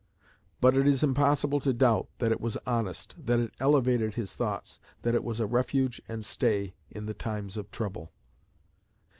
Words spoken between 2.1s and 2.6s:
that it was